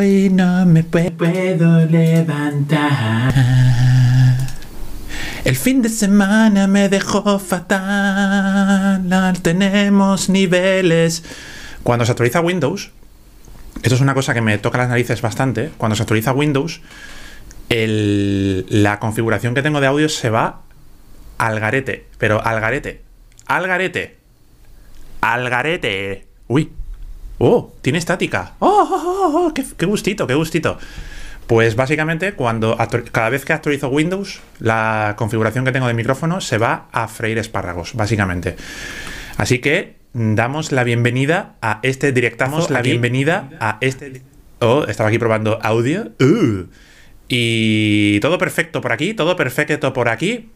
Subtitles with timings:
[0.00, 3.34] Hoy no me puedo levantar.
[5.44, 9.36] El fin de semana me dejó fatal.
[9.42, 11.22] Tenemos niveles.
[11.82, 12.92] Cuando se actualiza Windows,
[13.82, 15.70] esto es una cosa que me toca las narices bastante.
[15.76, 16.80] Cuando se actualiza Windows,
[17.68, 20.62] la configuración que tengo de audio se va
[21.36, 22.06] al garete.
[22.16, 23.02] Pero al garete.
[23.44, 24.16] Al garete.
[25.20, 26.26] Al garete.
[26.48, 26.72] Uy.
[27.42, 28.52] Oh, tiene estática.
[28.58, 30.78] Oh, oh, oh, oh qué, gustito, qué gustito.
[31.46, 32.76] Pues básicamente, cuando
[33.12, 37.38] cada vez que actualizo Windows, la configuración que tengo de micrófono se va a freír
[37.38, 38.56] espárragos, básicamente.
[39.38, 42.70] Así que damos la bienvenida a este directazo.
[42.70, 44.20] la bienvenida a este.
[44.58, 46.12] Oh, estaba aquí probando audio.
[46.20, 46.66] Uh.
[47.26, 50.50] Y todo perfecto por aquí, todo perfecto por aquí.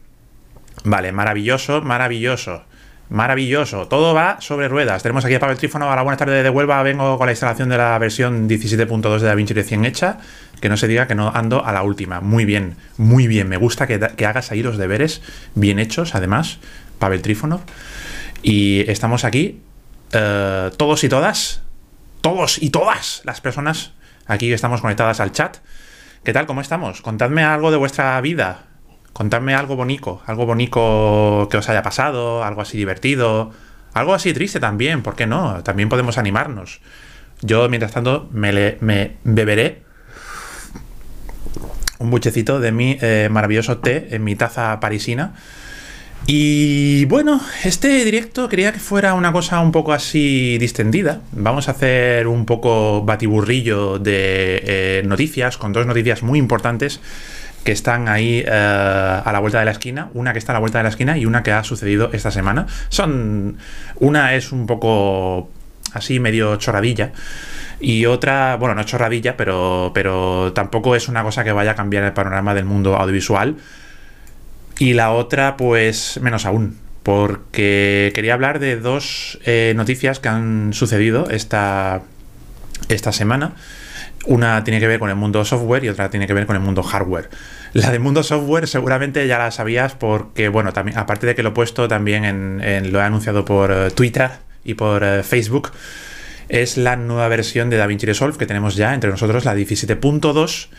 [0.83, 2.63] Vale, maravilloso, maravilloso.
[3.09, 5.03] Maravilloso, todo va sobre ruedas.
[5.03, 5.87] Tenemos aquí a Pavel Trífono.
[5.87, 6.81] Hola, buenas tardes de Huelva.
[6.81, 10.17] Vengo con la instalación de la versión 17.2 de DaVinci recién hecha.
[10.59, 12.19] Que no se diga que no ando a la última.
[12.19, 13.47] Muy bien, muy bien.
[13.47, 15.21] Me gusta que, hagas ahí los deberes
[15.53, 16.57] bien hechos, además,
[16.97, 17.61] Pavel Trífono.
[18.41, 19.61] Y estamos aquí,
[20.11, 21.61] eh, todos y todas,
[22.21, 23.91] todos y todas las personas
[24.25, 25.57] aquí que estamos conectadas al chat.
[26.23, 26.47] ¿Qué tal?
[26.47, 27.03] ¿Cómo estamos?
[27.03, 28.63] Contadme algo de vuestra vida
[29.15, 33.49] contadme algo bonito, algo bonito que os haya pasado, algo así divertido,
[33.93, 35.63] algo así triste también, ¿por qué no?
[35.63, 36.81] También podemos animarnos.
[37.41, 39.83] Yo, mientras tanto, me, me beberé
[41.99, 45.33] un buchecito de mi eh, maravilloso té en mi taza parisina.
[46.27, 51.21] Y bueno, este directo quería que fuera una cosa un poco así distendida.
[51.31, 56.99] Vamos a hacer un poco batiburrillo de eh, noticias, con dos noticias muy importantes
[57.65, 60.59] que están ahí eh, a la vuelta de la esquina, una que está a la
[60.59, 62.67] vuelta de la esquina y una que ha sucedido esta semana.
[62.89, 63.57] Son.
[63.95, 65.49] Una es un poco
[65.91, 67.11] así medio chorradilla.
[67.79, 72.03] Y otra, bueno, no chorradilla, pero, pero tampoco es una cosa que vaya a cambiar
[72.03, 73.55] el panorama del mundo audiovisual.
[74.77, 80.71] Y la otra, pues menos aún, porque quería hablar de dos eh, noticias que han
[80.73, 82.03] sucedido esta,
[82.89, 83.53] esta semana.
[84.25, 86.61] Una tiene que ver con el mundo software y otra tiene que ver con el
[86.61, 87.29] mundo hardware.
[87.73, 91.49] La del mundo software seguramente ya la sabías porque, bueno, también, aparte de que lo
[91.49, 94.31] he puesto también en, lo he anunciado por eh, Twitter
[94.63, 95.71] y por eh, Facebook,
[96.49, 100.69] es la nueva versión de DaVinci Resolve que tenemos ya entre nosotros, la 17.2,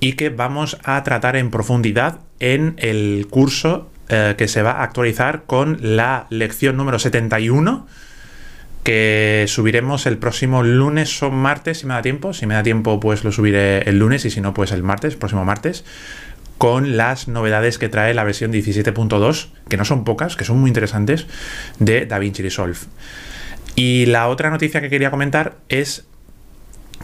[0.00, 4.82] y que vamos a tratar en profundidad en el curso eh, que se va a
[4.84, 7.86] actualizar con la lección número 71
[8.86, 12.32] que subiremos el próximo lunes o martes, si me da tiempo.
[12.32, 15.16] Si me da tiempo, pues lo subiré el lunes y si no, pues el martes,
[15.16, 15.84] próximo martes,
[16.56, 20.70] con las novedades que trae la versión 17.2, que no son pocas, que son muy
[20.70, 21.26] interesantes,
[21.80, 22.78] de DaVinci Resolve.
[23.74, 26.06] Y la otra noticia que quería comentar es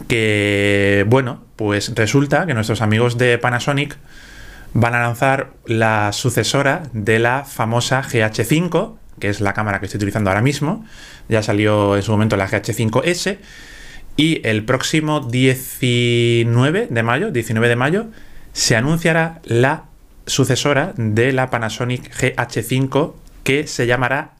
[0.07, 3.97] que, bueno, pues resulta que nuestros amigos de Panasonic
[4.73, 9.99] van a lanzar la sucesora de la famosa GH5, que es la cámara que estoy
[9.99, 10.85] utilizando ahora mismo.
[11.29, 13.37] Ya salió en su momento la GH5S.
[14.17, 18.07] Y el próximo 19 de mayo, 19 de mayo,
[18.51, 19.85] se anunciará la
[20.25, 23.13] sucesora de la Panasonic GH5
[23.45, 24.33] que se llamará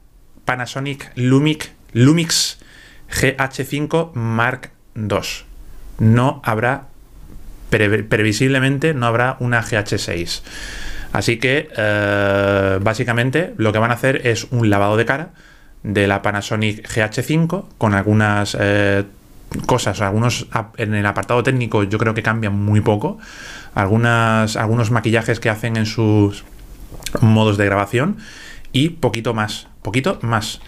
[0.44, 2.58] Panasonic Lumix, Lumix
[3.10, 5.06] GH5 Mark II.
[5.98, 6.88] No habrá,
[7.70, 10.42] previsiblemente, no habrá una GH6.
[11.14, 15.28] Así que eh, básicamente lo que van a hacer es un lavado de cara
[15.84, 19.04] de la Panasonic GH5 con algunas eh,
[19.64, 23.18] cosas, algunos en el apartado técnico yo creo que cambian muy poco,
[23.76, 26.44] algunas, algunos maquillajes que hacen en sus
[27.20, 28.16] modos de grabación
[28.72, 30.60] y poquito más, poquito más.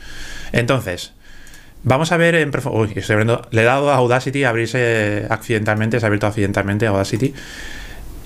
[0.53, 1.13] Entonces,
[1.83, 5.99] vamos a ver en Uy, estoy abriendo, le he dado a Audacity a abrirse accidentalmente,
[5.99, 7.35] se ha abierto accidentalmente Audacity.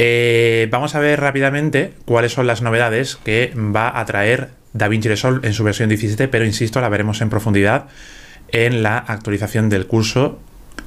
[0.02, 5.46] Eh, vamos a ver rápidamente cuáles son las novedades que va a traer DaVinci Resolve
[5.46, 7.88] en su versión 17, pero insisto, la veremos en profundidad
[8.48, 10.38] en la actualización del curso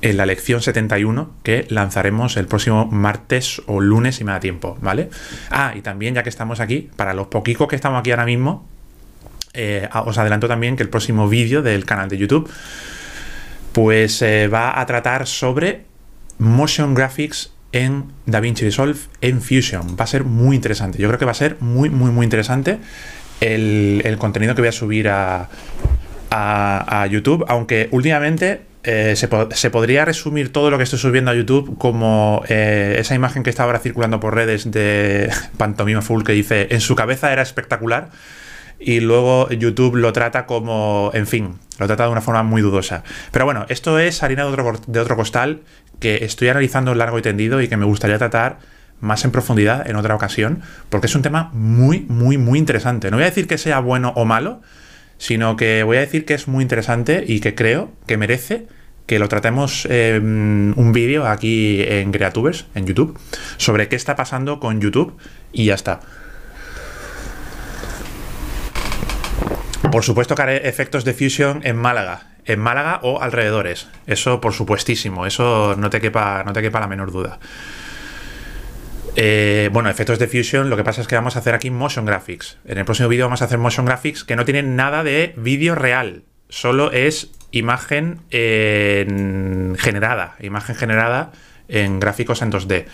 [0.01, 4.80] en la lección 71 que lanzaremos el próximo martes o lunes si me da tiempo,
[4.81, 5.12] ¿vale?
[5.51, 8.68] Ah, y también ya que estamos aquí, para los poquicos que estamos aquí ahora mismo,
[9.54, 12.50] eh, os adelanto también que el próximo vídeo del canal de YouTube
[13.74, 15.86] pues eh, va a tratar sobre
[16.39, 19.97] motion graphics en DaVinci Resolve en Fusion.
[19.99, 20.97] Va a ser muy interesante.
[20.99, 22.79] Yo creo que va a ser muy, muy, muy interesante
[23.41, 25.49] el, contenido que voy a subir a,
[26.29, 31.77] a, YouTube, aunque últimamente eh, se, podría resumir todo lo que estoy subiendo a YouTube
[31.77, 36.67] como eh, esa imagen que está ahora circulando por redes de Pantomima Full que dice
[36.71, 38.09] en su cabeza era espectacular
[38.79, 43.03] y luego YouTube lo trata como, en fin, lo trata de una forma muy dudosa.
[43.31, 45.61] Pero bueno, esto es harina de otro, de otro costal
[46.00, 48.60] que estoy analizando largo y tendido y que me gustaría tratar
[49.00, 53.12] más en profundidad en otra ocasión, porque es un tema muy, muy, muy interesante.
[53.12, 54.62] No voy a decir que sea bueno o malo,
[55.18, 58.68] sino que voy a decir que es muy interesante y que creo que merece
[59.06, 63.19] que lo tratemos en un vídeo aquí en Creatubers, en YouTube,
[63.57, 65.18] sobre qué está pasando con YouTube
[65.51, 66.00] y ya está.
[69.92, 73.88] Por supuesto que haré efectos de fusion en Málaga, en Málaga o alrededores.
[74.07, 77.40] Eso por supuestísimo, eso no te quepa, no te quepa la menor duda.
[79.16, 82.06] Eh, bueno, efectos de fusion, lo que pasa es que vamos a hacer aquí motion
[82.06, 82.57] graphics.
[82.66, 85.75] En el próximo vídeo vamos a hacer motion graphics que no tienen nada de vídeo
[85.75, 88.22] real, solo es imagen
[89.78, 91.31] generada, imagen generada
[91.68, 92.86] en gráficos en 2D.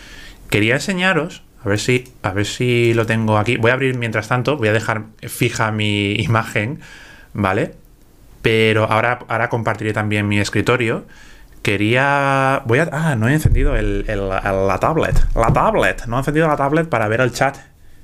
[0.49, 3.57] Quería enseñaros, a ver si, a ver si lo tengo aquí.
[3.57, 6.81] Voy a abrir mientras tanto, voy a dejar fija mi imagen,
[7.33, 7.75] ¿vale?
[8.41, 11.05] Pero ahora, ahora compartiré también mi escritorio.
[11.61, 12.61] Quería.
[12.65, 12.89] Voy a.
[12.91, 15.15] Ah, no he encendido la tablet.
[15.35, 16.05] La tablet.
[16.05, 17.57] No he encendido la tablet para ver el chat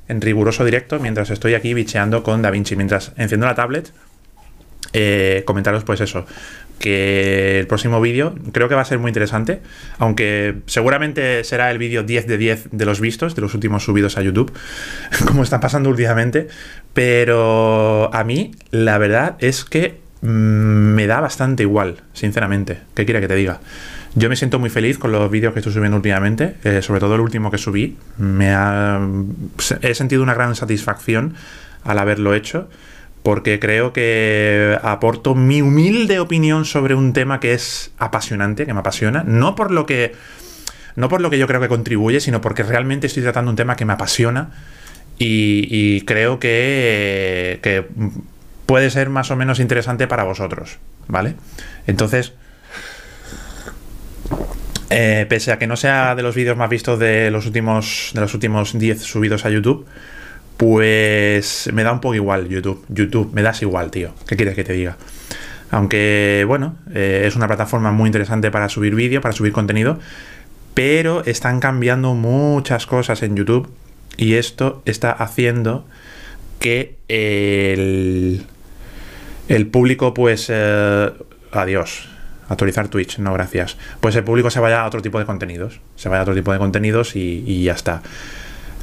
[0.08, 2.76] en riguroso directo mientras estoy aquí bicheando con DaVinci.
[2.76, 3.92] Mientras enciendo la tablet,
[4.94, 6.26] eh, comentaros pues eso,
[6.80, 9.62] que el próximo vídeo creo que va a ser muy interesante,
[9.98, 14.18] aunque seguramente será el vídeo 10 de 10 de los vistos, de los últimos subidos
[14.18, 14.54] a YouTube,
[15.28, 16.48] como está pasando últimamente,
[16.94, 23.28] pero a mí la verdad es que me da bastante igual, sinceramente, ¿qué quiere que
[23.28, 23.60] te diga?
[24.16, 27.16] Yo me siento muy feliz con los vídeos que estoy subiendo últimamente, eh, sobre todo
[27.16, 29.00] el último que subí, me ha,
[29.82, 31.34] he sentido una gran satisfacción
[31.84, 32.70] al haberlo hecho
[33.24, 38.82] porque creo que aporto mi humilde opinión sobre un tema que es apasionante, que me
[38.82, 40.14] apasiona, no por lo que
[40.96, 43.76] no por lo que yo creo que contribuye, sino porque realmente estoy tratando un tema
[43.76, 44.52] que me apasiona
[45.18, 47.60] y, creo que,
[48.66, 50.78] puede ser más o menos interesante para vosotros,
[51.08, 51.36] ¿vale?
[51.88, 52.34] Entonces,
[54.90, 58.22] eh, pese a que no sea de los vídeos más vistos de los últimos de
[58.22, 59.86] los últimos 10 subidos a YouTube,
[60.58, 62.86] pues me da un poco igual YouTube.
[62.90, 64.14] YouTube, me das igual, tío.
[64.28, 64.98] ¿Qué quieres que te diga?
[65.72, 70.00] Aunque, bueno, eh, es una plataforma muy interesante para subir vídeo, para subir contenido,
[70.74, 73.70] pero están cambiando muchas cosas en YouTube
[74.18, 75.86] y esto está haciendo
[76.60, 78.46] que el,
[79.48, 81.12] el público, pues, eh,
[81.52, 82.10] adiós,
[82.50, 86.10] actualizar Twitch, no gracias, pues el público se vaya a otro tipo de contenidos, se
[86.10, 88.02] vaya a otro tipo de contenidos y ya está.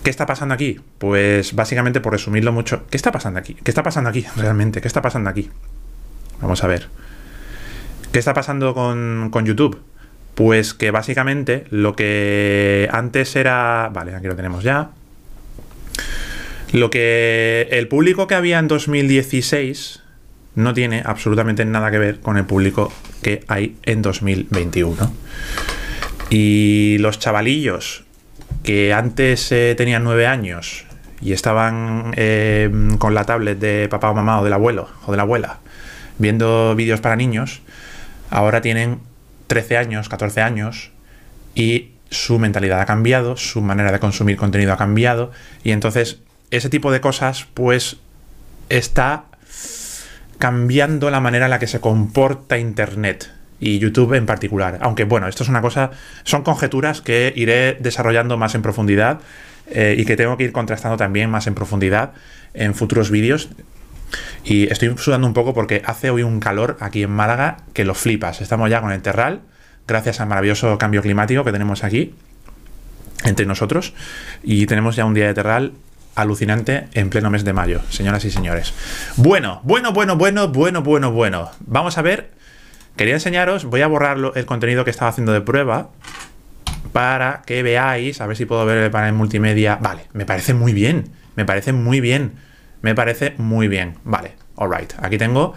[0.03, 0.81] ¿Qué está pasando aquí?
[0.99, 3.55] Pues básicamente, por resumirlo mucho, ¿qué está pasando aquí?
[3.55, 4.81] ¿Qué está pasando aquí realmente?
[4.81, 5.49] ¿Qué está pasando aquí?
[6.41, 6.88] Vamos a ver.
[8.11, 9.81] ¿Qué está pasando con, YouTube?
[10.35, 13.91] Pues que básicamente lo que antes era...
[13.93, 14.91] Vale, aquí lo tenemos ya.
[16.73, 20.01] Lo que el público que había en 2016
[20.54, 25.12] no tiene absolutamente nada que ver con el público que hay en 2021.
[26.31, 28.04] Y los chavalillos
[28.62, 30.84] que antes eh, tenían nueve años
[31.20, 35.16] y estaban eh, con la tablet de papá o mamá o del abuelo o de
[35.16, 35.58] la abuela
[36.19, 37.60] viendo vídeos para niños,
[38.31, 39.00] ahora tienen
[39.49, 40.90] 13 años, 14 años
[41.54, 45.32] y su mentalidad ha cambiado, su manera de consumir contenido ha cambiado
[45.64, 46.20] y entonces
[46.50, 47.96] ese tipo de cosas pues
[48.69, 49.25] está
[50.42, 53.30] cambiando la manera en la que se comporta Internet
[53.60, 54.78] y YouTube en particular.
[54.80, 55.92] Aunque bueno, esto es una cosa,
[56.24, 59.20] son conjeturas que iré desarrollando más en profundidad
[59.70, 62.14] eh, y que tengo que ir contrastando también más en profundidad
[62.54, 63.50] en futuros vídeos.
[64.42, 67.94] Y estoy sudando un poco porque hace hoy un calor aquí en Málaga que lo
[67.94, 68.40] flipas.
[68.40, 69.42] Estamos ya con el terral,
[69.87, 72.16] gracias al maravilloso cambio climático que tenemos aquí
[73.22, 73.94] entre nosotros.
[74.42, 75.75] Y tenemos ya un día de terral
[76.14, 78.75] alucinante en pleno mes de mayo, señoras y señores.
[79.16, 81.50] Bueno, bueno, bueno, bueno, bueno, bueno, bueno.
[81.66, 82.31] Vamos a ver
[82.97, 85.88] Quería enseñaros, voy a borrar el contenido que estaba haciendo de prueba
[86.92, 89.78] para que veáis, a ver si puedo ver el panel multimedia.
[89.81, 92.33] Vale, me parece muy bien, me parece muy bien,
[92.83, 93.95] me parece muy bien.
[94.04, 95.54] Vale, alright, aquí tengo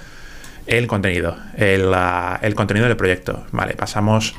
[0.65, 3.45] el contenido, el, contenido del proyecto.
[3.51, 4.33] Vale, pasamos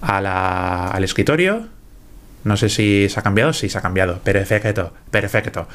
[0.00, 1.68] al escritorio.
[2.44, 4.20] No sé si se ha cambiado, sí se ha cambiado.
[4.20, 5.68] Perfecto, perfecto.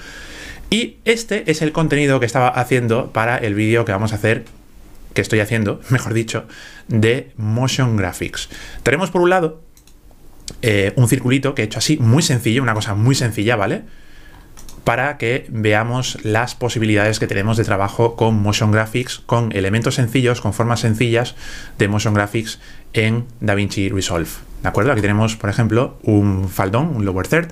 [0.69, 4.45] Y este es el contenido que estaba haciendo para el vídeo que vamos a hacer
[5.13, 6.48] que estoy haciendo, mejor dicho,
[6.88, 8.50] de motion graphics.
[8.84, 9.62] Tenemos por un lado
[10.62, 13.84] eh, un circulito que he hecho así, muy sencillo, una cosa muy sencilla, ¿vale?
[14.86, 20.39] Para que veamos las posibilidades que tenemos de trabajo con motion graphics, con elementos sencillos,
[20.39, 21.36] con formas sencillas
[21.77, 22.60] de motion graphics
[22.94, 24.30] en DaVinci Resolve.
[24.62, 24.94] ¿De acuerdo?
[24.94, 27.50] Aquí tenemos, por ejemplo, un faldón, un lower third,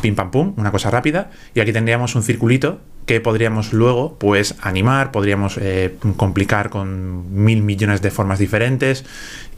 [0.00, 4.54] pim pam pum, una cosa rápida, y aquí tendríamos un circulito que podríamos luego pues
[4.60, 9.04] animar, podríamos eh, complicar con mil millones de formas diferentes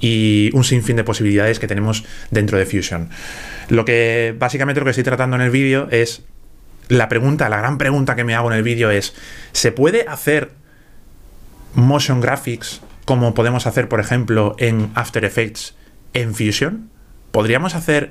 [0.01, 3.11] y un sinfín de posibilidades que tenemos dentro de Fusion.
[3.69, 6.23] Lo que básicamente lo que estoy tratando en el vídeo es
[6.93, 9.15] la pregunta, la gran pregunta que me hago en el vídeo es,
[9.53, 10.53] ¿se puede hacer
[11.75, 15.75] motion graphics como podemos hacer, por ejemplo, en After Effects
[16.13, 16.91] en Fusion?
[17.31, 18.11] ¿Podríamos hacer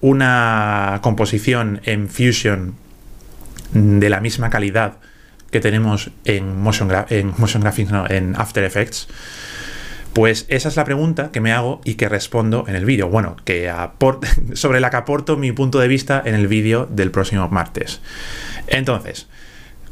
[0.00, 2.74] una composición en Fusion
[3.72, 4.94] de la misma calidad
[5.52, 9.06] que tenemos en Motion, Graphics, en After Effects?
[10.16, 13.10] Pues esa es la pregunta que me hago y que respondo en el vídeo.
[13.10, 13.70] Bueno, que
[14.54, 18.00] sobre la que aporto mi punto de vista en el vídeo del próximo martes.
[18.66, 19.26] Entonces,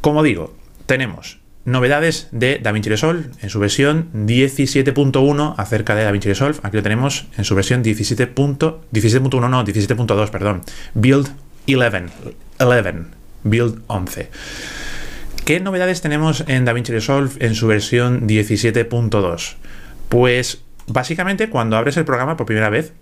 [0.00, 6.59] como digo, tenemos novedades de DaVinci Resolve en su versión 17.1 acerca de DaVinci Resolve.
[6.62, 10.62] Aquí lo tenemos en su versión 17.1, 17.1 no, 17.2, perdón.
[10.95, 11.28] Build
[11.66, 12.11] 11,
[12.61, 12.95] 11,
[13.43, 14.31] Build 11.
[15.45, 19.57] ¿Qué novedades tenemos en DaVinci Resolve en su versión 17.2?
[20.08, 22.92] Pues básicamente cuando abres el programa por primera vez,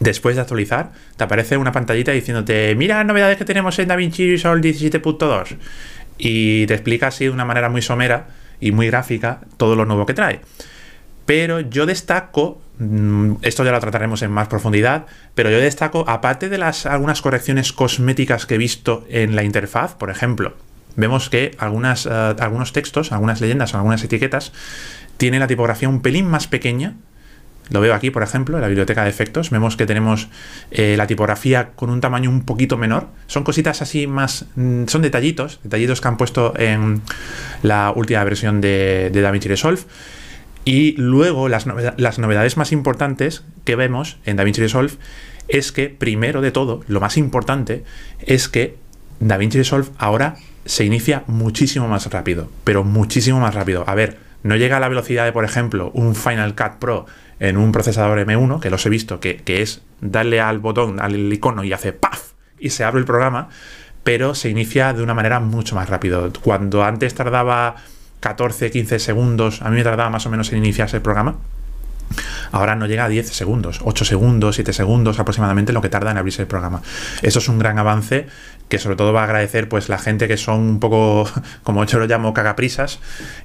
[0.00, 4.30] después de actualizar, te aparece una pantallita diciéndote, mira las novedades que tenemos en DaVinci
[4.30, 5.56] Resolve 17.2
[6.18, 8.28] y te explica así de una manera muy somera
[8.60, 10.40] y muy gráfica todo lo nuevo que trae.
[11.26, 16.48] Pero yo destaco, mm, esto ya lo trataremos en más profundidad, pero yo destaco, aparte
[16.48, 20.54] de las algunas correcciones cosméticas que he visto en la interfaz, por ejemplo,
[20.94, 24.52] vemos que algunas, eh, algunos textos, algunas leyendas algunas etiquetas
[25.16, 26.94] tiene la tipografía un pelín más pequeña.
[27.70, 29.50] Lo veo aquí, por ejemplo, en la biblioteca de efectos.
[29.50, 30.28] Vemos que tenemos
[30.70, 33.08] eh, la tipografía con un tamaño un poquito menor.
[33.26, 34.46] Son cositas así más...
[34.54, 37.02] Mm, son detallitos, detallitos que han puesto en
[37.62, 39.80] la última versión de, DaVinci Resolve.
[40.64, 44.92] Y luego las, las novedades más importantes que vemos en DaVinci Resolve
[45.48, 47.84] es que, primero de todo, lo más importante
[48.20, 48.76] es que
[49.20, 53.84] DaVinci Resolve ahora se inicia muchísimo más rápido, pero muchísimo más rápido.
[53.86, 57.06] A ver, no llega a la velocidad de, por ejemplo, un Final Cut Pro
[57.38, 61.64] en un procesador M1, que los he visto, que, es darle al botón, al icono
[61.64, 62.32] y hace ¡paf!
[62.58, 63.48] y se abre el programa,
[64.02, 66.32] pero se inicia de una manera mucho más rápido.
[66.42, 67.76] Cuando antes tardaba
[68.20, 71.36] 14, 15 segundos, a mí me tardaba más o menos en iniciarse el programa,
[72.52, 76.18] Ahora no llega a 10 segundos, 8 segundos, 7 segundos aproximadamente lo que tarda en
[76.18, 76.82] abrirse el programa.
[77.22, 78.26] Eso es un gran avance
[78.68, 81.28] que sobre todo va a agradecer pues la gente que son un poco,
[81.62, 82.98] como yo lo llamo, cagaprisas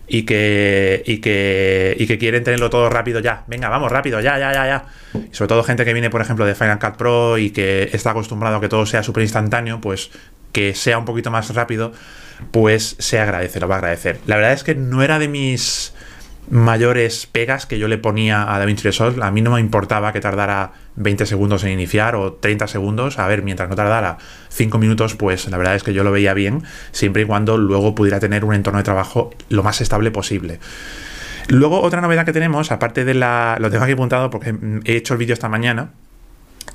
[0.07, 3.43] y que, y que, y que quieren tenerlo todo rápido ya.
[3.47, 4.85] Venga, vamos, rápido, ya, ya, ya, ya.
[5.13, 8.11] Y sobre todo gente que viene, por ejemplo, de Final Cut Pro y que está
[8.11, 10.09] acostumbrado a que todo sea súper instantáneo, pues
[10.51, 11.93] que sea un poquito más rápido,
[12.51, 14.19] pues se agradece, lo va a agradecer.
[14.25, 15.93] La verdad es que no era de mis
[16.51, 19.23] mayores pegas que yo le ponía a DaVinci Resolve.
[19.23, 23.17] A mí no me importaba que tardara 20 segundos en iniciar o 30 segundos.
[23.17, 24.17] A ver, mientras no tardara
[24.49, 27.95] 5 minutos, pues la verdad es que yo lo veía bien, siempre y cuando luego
[27.95, 30.59] pudiera tener un entorno de trabajo lo más estable posible.
[31.47, 33.57] Luego, otra novedad que tenemos, aparte de la.
[33.59, 34.53] Lo tengo aquí apuntado porque
[34.83, 35.91] he hecho el vídeo esta mañana.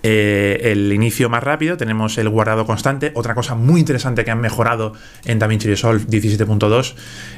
[0.02, 3.12] Eh, el inicio más rápido, tenemos el guardado constante.
[3.14, 4.92] Otra cosa muy interesante que han mejorado
[5.24, 6.94] en DaVinci Resolve 17.2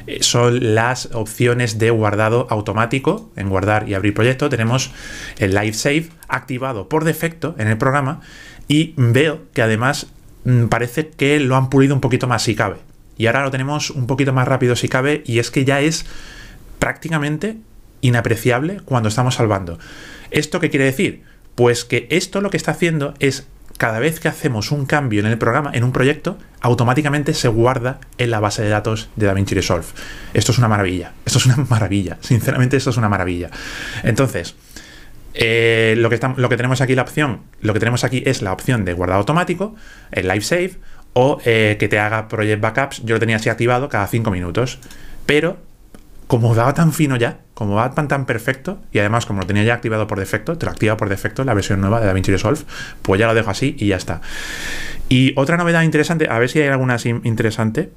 [0.07, 3.31] eh, son las opciones de guardado automático.
[3.35, 4.91] En guardar y abrir proyecto tenemos
[5.37, 8.21] el Live Save activado por defecto en el programa
[8.67, 10.07] y veo que además
[10.45, 12.77] mm, parece que lo han pulido un poquito más si cabe.
[13.17, 16.05] Y ahora lo tenemos un poquito más rápido si cabe y es que ya es
[16.77, 17.57] prácticamente
[18.01, 19.77] inapreciable cuando estamos salvando.
[20.31, 21.23] ¿Esto qué quiere decir?
[21.59, 23.45] Pues que esto lo que está haciendo es
[23.77, 27.99] cada vez que hacemos un cambio en el programa, en un proyecto, automáticamente se guarda
[28.17, 29.87] en la base de datos de DaVinci Resolve.
[30.33, 31.11] Esto es una maravilla.
[31.25, 32.17] Esto es una maravilla.
[32.21, 33.49] Sinceramente, esto es una maravilla.
[34.03, 34.55] Entonces,
[35.33, 38.53] eh, lo, que lo que tenemos aquí la opción, lo que tenemos aquí es la
[38.53, 39.75] opción de guardado automático,
[40.13, 40.75] el live save,
[41.11, 43.03] o eh, que te haga project backups.
[43.03, 44.79] Yo lo tenía así activado cada 5 minutos.
[45.25, 45.57] Pero
[46.27, 49.73] como va tan fino ya, como va tan, perfecto, y además como lo tenía ya
[49.73, 52.61] activado por defecto, te lo activa por defecto la versión nueva de DaVinci Resolve,
[53.01, 54.21] pues ya lo dejo así y ya está.
[55.09, 57.89] Y otra novedad interesante, a ver si hay alguna así interesante.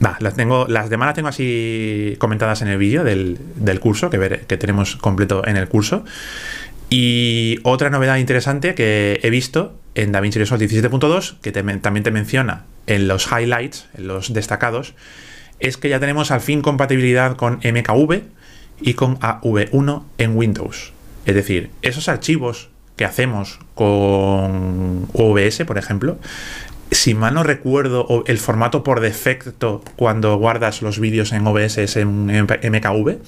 [0.00, 3.38] Las, tengo, las demás las tengo así comentadas en el vídeo del,
[3.80, 6.04] curso, que, que tenemos completo en el curso.
[6.90, 12.64] Y otra novedad interesante que he visto en DaVinci Resolve 17.2, que también te menciona
[12.86, 14.92] en los highlights, en los destacados,
[15.58, 18.41] es que ya tenemos al fin compatibilidad con MKV
[18.82, 20.92] y con AV1 en Windows.
[21.24, 26.18] Es decir, esos archivos que hacemos con OBS, por ejemplo,
[26.90, 31.96] si mal no recuerdo, el formato por defecto cuando guardas los vídeos en OBS es
[31.96, 33.18] en MKV,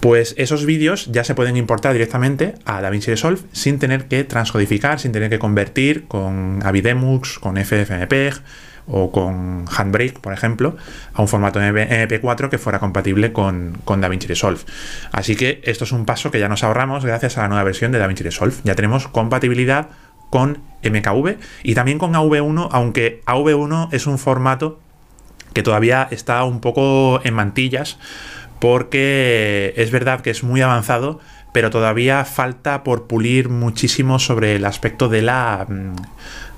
[0.00, 4.98] pues esos vídeos ya se pueden importar directamente a DaVinci Resolve sin tener que transcodificar,
[4.98, 8.34] sin tener que convertir con Avidemux, con FFmpeg
[8.86, 10.76] o con Handbrake, por ejemplo,
[11.14, 14.60] a un formato MP4 que fuera compatible con, con DaVinci Resolve.
[15.12, 17.92] Así que esto es un paso que ya nos ahorramos gracias a la nueva versión
[17.92, 18.54] de DaVinci Resolve.
[18.64, 19.88] Ya tenemos compatibilidad
[20.30, 24.80] con MKV y también con AV1, aunque AV1 es un formato
[25.52, 27.98] que todavía está un poco en mantillas
[28.60, 31.18] porque es verdad que es muy avanzado,
[31.52, 35.66] pero todavía falta por pulir muchísimo sobre el aspecto de la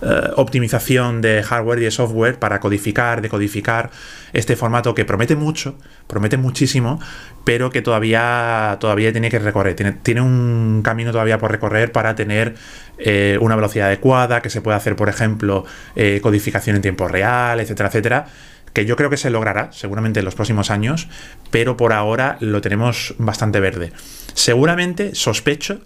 [0.03, 3.91] eh, optimización de hardware y de software para codificar, decodificar
[4.33, 5.79] este formato que promete mucho,
[6.09, 6.99] promete muchísimo,
[7.45, 9.77] pero que todavía, todavía tiene que recorrer.
[10.03, 12.55] Tiene, un camino todavía por recorrer para tener
[12.99, 17.61] eh, una velocidad adecuada, que se pueda hacer, por ejemplo, eh, codificación en tiempo real,
[17.61, 18.27] etcétera, etcétera
[18.73, 21.09] que yo creo que se logrará seguramente en los próximos años,
[21.51, 23.93] pero por ahora lo tenemos bastante verde.
[24.35, 25.83] Seguramente sospecho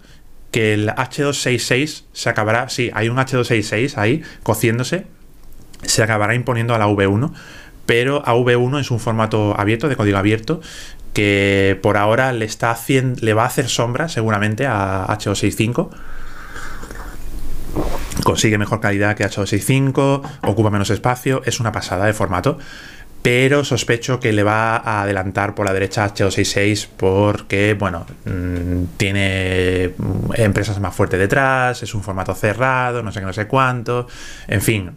[0.57, 5.05] que el H266 se acabará, sí, hay un H266 ahí cociéndose,
[5.83, 7.31] se acabará imponiendo a la V1,
[7.85, 10.59] pero a V1 es un formato abierto, de código abierto,
[11.13, 15.91] que por ahora le, está haciendo, le va a hacer sombra seguramente a H265
[18.23, 22.57] consigue mejor calidad que H265, ocupa menos espacio, es una pasada de formato,
[23.21, 29.91] pero sospecho que le va a adelantar por la derecha H266 porque, bueno, mm, tiene
[30.35, 34.07] empresas más fuertes detrás, es un formato cerrado, no sé qué, no sé cuánto,
[34.47, 34.91] en fin.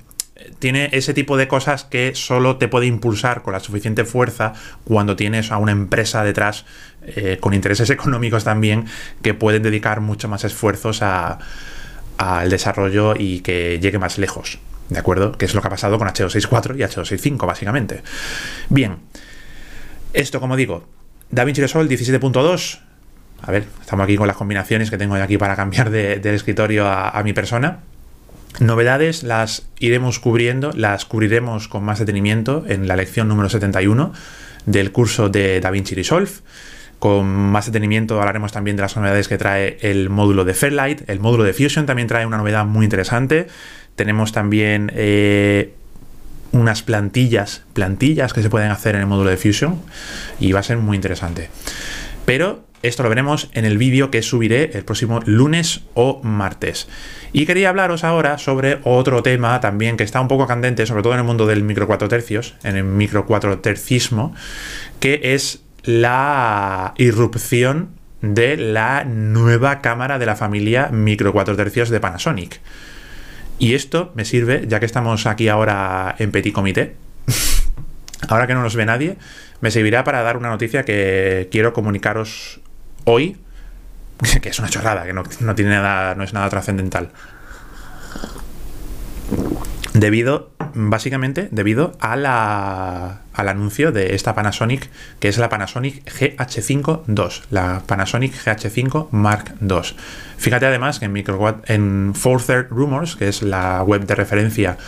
[0.58, 5.14] Tiene ese tipo de cosas que solo te puede impulsar con la suficiente fuerza cuando
[5.14, 6.64] tienes a una empresa detrás
[7.02, 8.86] eh, con intereses económicos también
[9.22, 11.38] que pueden dedicar mucho más esfuerzos a,
[12.16, 14.58] al desarrollo y que llegue más lejos.
[14.90, 15.32] ¿De acuerdo?
[15.32, 18.02] Que es lo que ha pasado con H264 y H265, básicamente.
[18.68, 18.96] Bien.
[20.12, 20.84] Esto, como digo,
[21.30, 22.80] DaVinci Resolve 17.2.
[23.42, 27.22] A ver, estamos aquí con las combinaciones que tengo aquí para cambiar del escritorio a,
[27.22, 27.78] mi persona.
[28.58, 34.12] Novedades las iremos cubriendo, las cubriremos con más detenimiento en la lección número 71
[34.66, 36.32] del curso de DaVinci Resolve.
[36.98, 41.08] Con más detenimiento hablaremos también de las novedades que trae el módulo de Fairlight.
[41.08, 43.46] El módulo de Fusion también trae una novedad muy interesante.
[44.00, 45.74] Tenemos también eh,
[46.52, 49.78] unas plantillas, plantillas que se pueden hacer en el módulo de Fusion
[50.38, 51.50] y va a ser muy interesante.
[52.24, 56.88] Pero esto lo veremos en el vídeo que subiré el próximo lunes o martes.
[57.34, 61.12] Y quería hablaros ahora sobre otro tema también que está un poco candente, sobre todo
[61.12, 64.34] en el mundo del micro 4 tercios, en el micro 4 tercismo,
[64.98, 67.90] que es la irrupción
[68.22, 72.62] de la nueva cámara de la familia micro 4 tercios de Panasonic.
[73.60, 76.96] Y esto me sirve, ya que estamos aquí ahora en petit comité,
[78.28, 79.18] ahora que no nos ve nadie,
[79.60, 82.62] me servirá para dar una noticia que quiero comunicaros
[83.04, 83.36] hoy,
[84.40, 87.10] que es una chorrada, que no, tiene nada, no es nada trascendental.
[90.00, 97.02] Debido, básicamente, debido a la, al anuncio de esta Panasonic, que es la Panasonic GH5
[97.06, 99.80] II, la Panasonic GH5 Mark II.
[100.38, 104.78] Fíjate además que en, micro, en Third Rumors, que es la web de referencia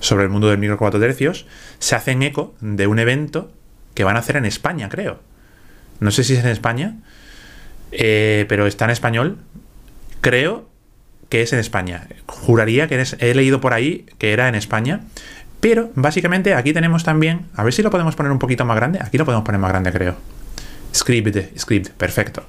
[0.00, 1.44] sobre el mundo del micro 4 tercios,
[1.78, 3.52] se hacen eco de un evento
[3.92, 5.20] que van a hacer en España, creo.
[6.00, 6.96] No sé si es en España,
[7.90, 9.36] eh, pero está en español.
[10.22, 10.71] Creo
[11.32, 12.08] que es en España.
[12.26, 15.00] Juraría que he leído por ahí que era en España.
[15.60, 18.98] Pero básicamente aquí tenemos también, a ver si lo podemos poner un poquito más grande.
[19.00, 20.14] Aquí lo podemos poner más grande, creo.
[20.94, 22.44] Script, script, perfecto.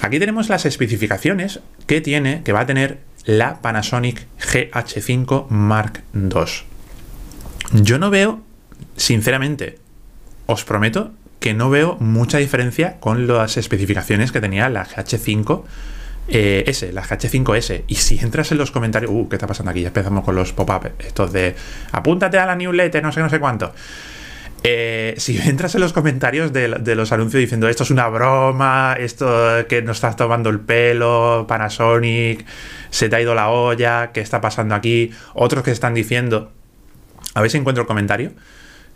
[0.00, 7.82] Aquí tenemos las especificaciones que tiene, que va a tener la Panasonic GH5 Mark II.
[7.82, 8.40] Yo no veo,
[8.96, 9.78] sinceramente,
[10.46, 15.64] os prometo que no veo mucha diferencia con las especificaciones que tenía la GH5
[16.28, 17.84] eh, S, la GH5S.
[17.86, 19.82] Y si entras en los comentarios, uh, ¿qué está pasando aquí?
[19.82, 21.54] Ya empezamos con los pop-up, estos de
[21.92, 23.72] apúntate a la newsletter, no sé, no sé cuánto.
[24.66, 29.28] Eh, si entras en los comentarios de, los anuncios diciendo esto es una broma, esto
[29.68, 32.46] que nos estás tomando el pelo, Panasonic,
[32.88, 35.10] se te ha ido la olla, ¿qué está pasando aquí?
[35.34, 36.50] Otros que están diciendo,
[37.34, 38.32] a ver si encuentro el comentario,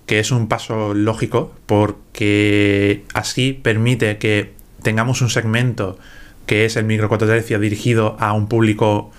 [0.06, 5.98] que es un paso lógico porque así permite que tengamos un segmento
[6.48, 9.12] que es el micro 4 tercios dirigido a un público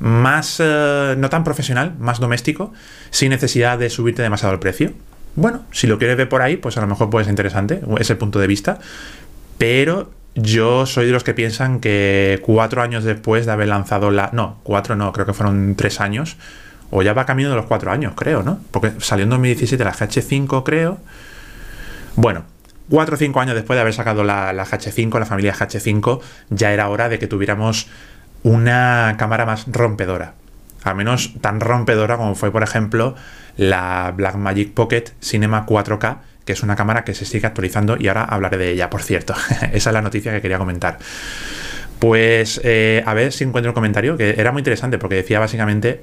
[0.00, 2.72] más, eh, no tan profesional, más doméstico,
[3.10, 4.92] sin necesidad de subirte demasiado el precio.
[5.36, 8.16] Bueno, si lo quieres ver por ahí, pues a lo mejor puede ser interesante ese
[8.16, 8.78] punto de vista,
[9.58, 14.30] pero yo soy de los que piensan que cuatro años después de haber lanzado la...
[14.32, 16.38] No, cuatro no, creo que fueron tres años,
[16.90, 18.58] o ya va camino de los cuatro años, creo, ¿no?
[18.70, 20.98] Porque salió en 2017 la GH5, creo.
[22.16, 22.44] Bueno,
[22.90, 26.72] 4 o 5 años después de haber sacado la, la GH5, la familia GH5, ya
[26.72, 27.88] era hora de que tuviéramos
[28.42, 30.34] una cámara más rompedora.
[30.82, 33.14] al menos tan rompedora como fue, por ejemplo,
[33.56, 38.24] la Blackmagic Pocket Cinema 4K, que es una cámara que se sigue actualizando y ahora
[38.24, 39.34] hablaré de ella, por cierto.
[39.72, 40.98] Esa es la noticia que quería comentar.
[41.98, 46.02] Pues eh, a ver si encuentro un comentario que era muy interesante porque decía básicamente...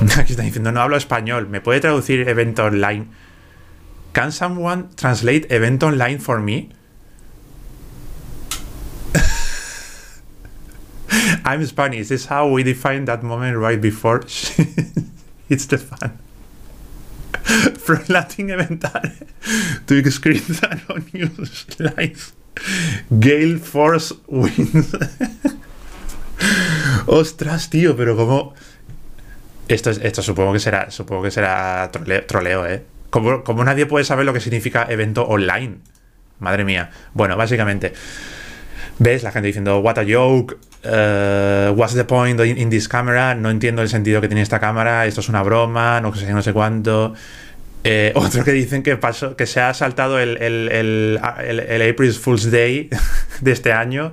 [0.18, 3.06] Aquí está diciendo, no hablo español, ¿me puede traducir evento online?
[4.12, 6.70] Can someone translate event online for me?
[11.44, 12.08] I'm Spanish.
[12.08, 14.18] This is how we define that moment right before
[15.48, 16.18] it's the fun.
[17.78, 19.00] From Latin Elemental
[19.86, 21.06] to screen that on.
[23.20, 24.92] Gale Force Winds.
[27.06, 28.54] Ostras, tío, pero como.
[29.68, 30.90] Esto, esto supongo que será.
[30.90, 31.92] Supongo que será
[32.26, 32.82] troleo, ¿eh?
[33.10, 35.78] Como, nadie puede saber lo que significa evento online.
[36.38, 36.90] Madre mía.
[37.12, 37.92] Bueno, básicamente.
[38.98, 39.22] ¿Ves?
[39.22, 43.34] La gente diciendo, what a joke, uh, what's the point in, this camera?
[43.34, 46.42] No entiendo el sentido que tiene esta cámara, esto es una broma, no sé, no
[46.42, 47.14] sé cuánto.
[47.82, 52.90] Eh, otro que dicen que pasó, que se ha saltado el, el, April Fool's Day
[53.40, 54.12] de este año.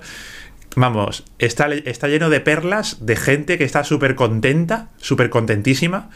[0.75, 6.10] Vamos, está, está lleno de perlas de gente que está súper contenta, súper contentísima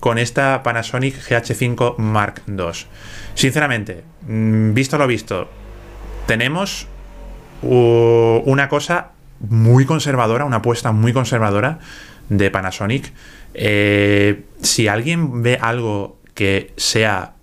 [0.00, 2.86] con esta Panasonic GH5 Mark II.
[3.34, 5.48] Sinceramente, mm, visto lo visto,
[6.26, 6.86] tenemos
[7.60, 11.80] una cosa muy conservadora, una apuesta muy conservadora
[12.28, 13.12] de Panasonic.
[13.54, 17.34] Eh, si alguien ve algo que sea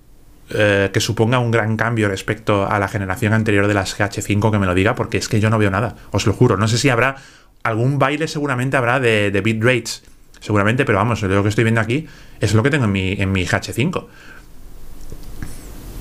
[0.51, 4.59] eh, que suponga un gran cambio respecto a la generación anterior de las GH5, que
[4.59, 6.55] me lo diga, porque es que yo no veo nada, os lo juro.
[6.55, 7.15] No sé si habrá
[7.63, 10.03] algún baile, seguramente habrá de, de bit rates,
[10.45, 12.05] seguramente, pero vamos, lo que estoy viendo aquí
[12.39, 14.05] es lo que tengo en mi, en mi GH5.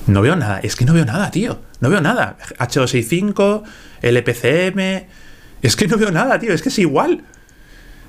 [0.05, 1.61] No veo nada, es que no veo nada, tío.
[1.79, 2.37] No veo nada.
[2.59, 3.63] H265,
[4.03, 5.07] LPCM.
[5.63, 6.53] Es que no veo nada, tío.
[6.53, 7.23] Es que es igual.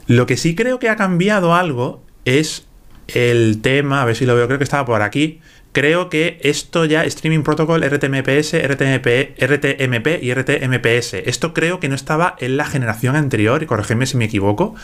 [0.07, 2.67] Lo que sí creo que ha cambiado algo es
[3.09, 4.03] el tema.
[4.03, 5.41] A ver si lo veo, creo que estaba por aquí.
[5.77, 11.13] Creo que esto ya, Streaming Protocol, RTMPS, RTMP, RTMP y RTMPS.
[11.27, 14.75] Esto creo que no estaba en la generación anterior, y corregidme si me equivoco.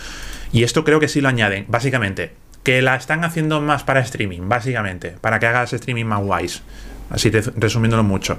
[0.52, 1.64] Y esto creo que sí lo añaden.
[1.68, 6.62] Básicamente, que la están haciendo más para streaming, básicamente, para que hagas streaming más guays
[7.08, 8.38] así resumiéndolo mucho.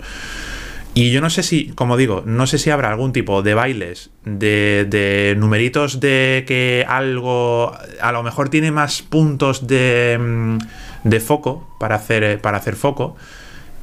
[0.95, 4.11] Y yo no sé si, como digo, no sé si habrá algún tipo de bailes,
[4.25, 10.57] de, numeritos de que algo a lo mejor tiene más puntos de, mm,
[11.03, 13.15] de foco para hacer, para hacer foco.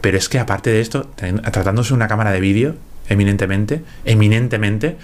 [0.00, 1.10] Pero es que aparte de esto,
[1.52, 2.76] tratándose de una cámara de vídeo,
[3.08, 4.96] eminentemente, eminentemente,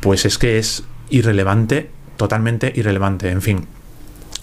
[0.00, 3.66] pues es que es irrelevante, totalmente irrelevante, en fin.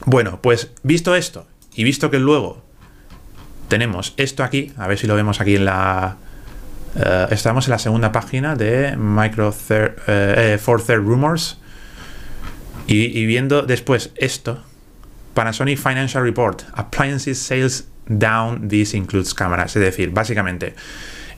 [0.06, 1.45] Bueno, pues visto esto,
[1.76, 2.62] y visto que luego
[3.67, 6.17] tenemos esto aquí, a ver si lo vemos aquí en la...
[6.95, 11.58] Eh, estamos en la segunda página de Micro eh, eh, For Third Rumors.
[12.88, 14.62] Y, viendo después esto,
[15.34, 19.76] Panasonic Financial Report, Appliances Sales Down, this includes cámaras.
[19.76, 20.76] Es decir, básicamente,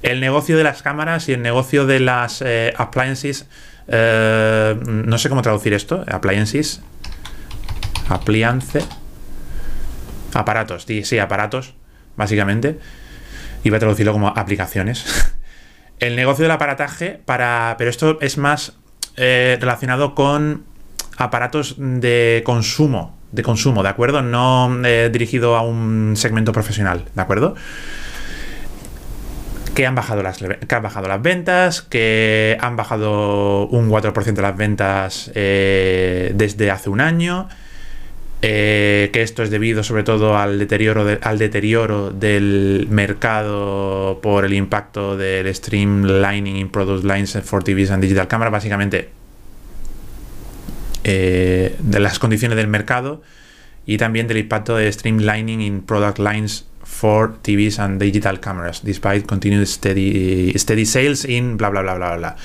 [0.02, 2.44] el negocio de las cámaras y el negocio de las
[2.78, 3.48] appliances,
[3.88, 6.82] no sé cómo traducir esto, appliances,
[8.10, 8.84] appliance,
[10.34, 11.76] aparatos, sí, sí, aparatos,
[12.16, 12.80] básicamente.
[13.64, 15.06] Iba a traducirlo como aplicaciones.
[16.00, 17.76] El negocio del aparataje para.
[17.78, 18.74] Pero esto es más
[19.16, 20.66] eh, relacionado con
[21.18, 23.18] aparatos de consumo.
[23.34, 24.22] De consumo, ¿de acuerdo?
[24.22, 27.56] No eh, dirigido a un segmento profesional, ¿de acuerdo?
[29.74, 34.56] Que han, bajado las, que han bajado las ventas, que han bajado un 4% las
[34.56, 37.50] ventas eh, desde hace un año
[38.46, 44.54] eh, que esto es debido sobre todo al deterioro, al deterioro del mercado por el
[44.54, 49.23] impacto del streamlining in product lines for TVs and digital camera, básicamente
[51.04, 53.22] eh, de las condiciones del mercado
[53.86, 59.26] y también del impacto de streamlining in product lines for TVs and digital cameras, despite
[59.26, 62.36] continued steady, steady sales in bla bla bla bla bla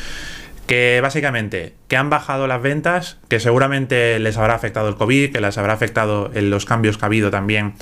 [0.69, 5.41] que básicamente que han bajado las ventas, que seguramente les habrá afectado el COVID, que
[5.41, 7.73] les habrá afectado en los cambios que ha habido también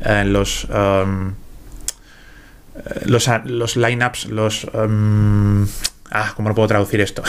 [0.00, 1.32] en los um,
[3.06, 5.66] los, los lineups, los um,
[6.14, 7.22] ah, ¿cómo lo puedo traducir esto?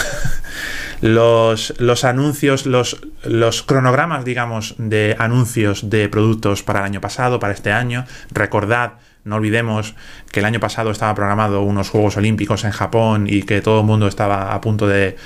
[1.01, 7.39] los, los anuncios, los, los cronogramas, digamos, de anuncios de productos para el año pasado,
[7.39, 8.05] para este año.
[8.31, 8.93] Recordad
[9.25, 9.95] no olvidemos
[10.31, 13.85] que el año pasado estaba programado unos Juegos Olímpicos en Japón y que todo el
[13.85, 15.17] mundo estaba a punto de,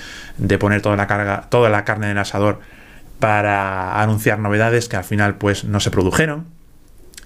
[0.57, 2.61] poner toda la carga, toda la carne en el asador
[3.19, 6.47] para anunciar novedades que al final pues no se produjeron,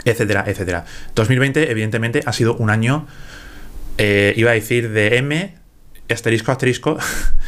[0.03, 0.85] etcétera, etcétera.
[1.13, 3.05] 2020 evidentemente ha sido un año,
[3.99, 5.53] eh, iba a decir de M,
[6.09, 6.97] asterisco, asterisco,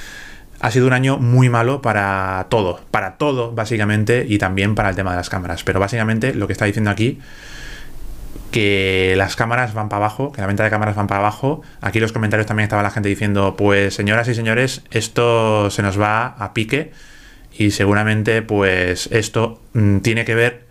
[0.59, 4.95] ha sido un año muy malo para todo, para todo básicamente y también para el
[4.95, 5.63] tema de las cámaras.
[5.63, 7.19] Pero básicamente lo que está diciendo aquí,
[8.51, 11.61] que las cámaras van para abajo, que la venta de cámaras van para abajo.
[11.81, 15.81] Aquí en los comentarios también estaba la gente diciendo, pues señoras y señores, esto se
[15.81, 16.91] nos va a pique
[17.57, 20.64] y seguramente pues esto mm, tiene que ver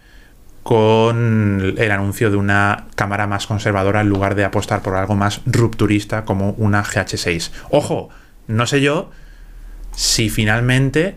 [0.64, 5.42] con el anuncio de una cámara más conservadora en lugar de apostar por algo más
[5.46, 7.52] rupturista como una GH6.
[7.70, 8.08] Ojo,
[8.48, 9.10] no sé yo
[9.94, 11.16] si finalmente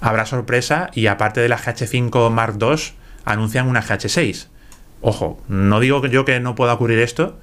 [0.00, 2.76] habrá sorpresa y aparte de la GH5 Mark II
[3.24, 4.48] anuncian una GH6.
[5.00, 7.38] Ojo, no digo yo que no pueda ocurrir esto,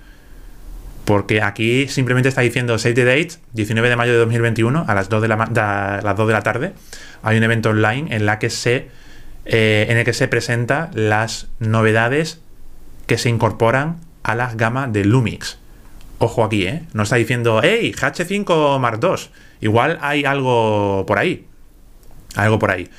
[1.05, 5.07] porque aquí simplemente está diciendo save the date, 19 de mayo de 2021 a las
[5.07, 6.73] 2 de la, las 2 de la tarde.
[7.23, 8.89] Hay un evento online en, la que se,
[9.45, 12.41] eh, en el que se presenta las novedades
[13.05, 15.57] que se incorporan a la gama de Lumix.
[16.17, 16.83] Ojo aquí, ¿eh?
[16.93, 19.29] No está diciendo, hey, GH5 Mark II
[19.61, 21.45] Igual hay algo por ahí.
[22.35, 22.89] Algo por ahí.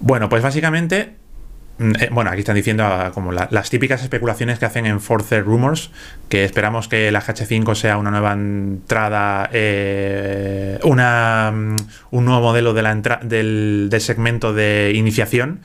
[0.00, 1.14] Bueno, pues básicamente
[2.12, 5.90] bueno, aquí están diciendo ah, como las típicas especulaciones que hacen en Force Rumors,
[6.28, 11.76] que esperamos que la GH5 sea una nueva entrada, eh, una, mm,
[12.12, 15.60] un nuevo modelo de la del, del, segmento de iniciación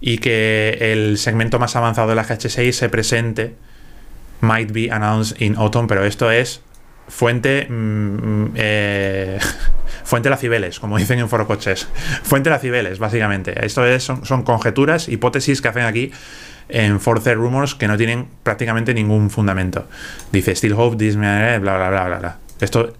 [0.00, 3.54] y que el segmento más avanzado de la GH6 se presente,
[4.40, 6.62] might be announced in autumn, pero esto es
[7.10, 9.38] fuente mm, mm, eh,
[10.04, 11.86] fuente la Cibeles, como dicen en Foro Coches.
[12.22, 13.64] Fuente la Cibeles, básicamente.
[13.64, 16.12] Esto es, son, conjeturas, hipótesis que hacen aquí
[16.68, 19.86] en Force Rumors que no tienen prácticamente ningún fundamento.
[20.32, 22.38] Dice Still Hope, Disney, bla, bla, bla, bla, bla.
[22.60, 22.94] Esto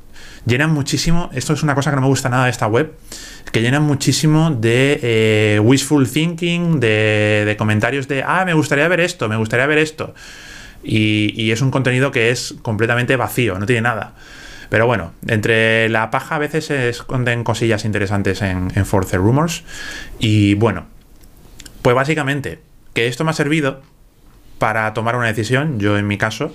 [0.46, 2.94] llenan muchísimo, esto es una cosa que no me gusta nada de esta web,
[3.52, 9.00] que llenan muchísimo de eh, wishful thinking, de, de comentarios de, ah, me gustaría ver
[9.00, 10.14] esto, me gustaría ver esto.
[10.82, 14.14] Y, es un contenido que es completamente vacío, no tiene nada.
[14.68, 19.64] Pero bueno, entre la paja a veces se esconden cosillas interesantes en, en Force Rumors.
[20.18, 20.86] Y bueno,
[21.82, 22.60] pues básicamente,
[22.94, 23.82] que esto me ha servido
[24.58, 25.80] para tomar una decisión.
[25.80, 26.54] Yo en mi caso,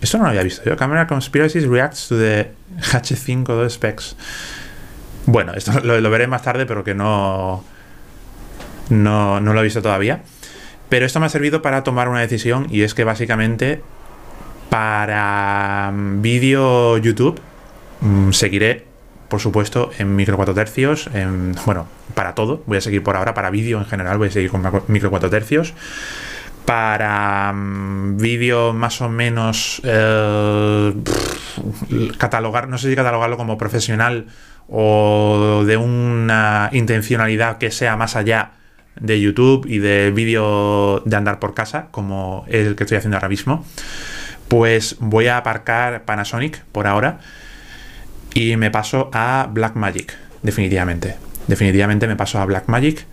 [0.00, 0.76] esto no lo había visto yo.
[0.76, 4.16] Camera Conspiracies reacts to the H5 specs.
[5.26, 7.64] Bueno, esto lo, lo, veré más tarde, pero que no,
[8.90, 10.22] no, no lo he visto todavía.
[10.88, 13.82] Pero esto me ha servido para tomar una decisión y es que básicamente
[14.70, 17.40] para mm, vídeo YouTube
[18.00, 18.84] mm, seguiré,
[19.28, 21.08] por supuesto, en micro 4 tercios.
[21.12, 23.34] En, bueno, para todo, voy a seguir por ahora.
[23.34, 25.74] Para vídeo en general voy a seguir con micro 4 tercios.
[26.64, 30.94] Para mm, vídeo más o menos eh,
[32.18, 34.26] catalogar, no sé si catalogarlo como profesional
[34.70, 38.52] o de una intencionalidad que sea más allá
[39.00, 43.28] de YouTube y de vídeo de andar por casa, como el que estoy haciendo ahora
[43.28, 43.64] mismo,
[44.48, 47.20] pues voy a aparcar Panasonic por ahora
[48.34, 51.16] y me paso a Blackmagic, definitivamente.
[51.46, 53.06] Definitivamente me paso a Blackmagic.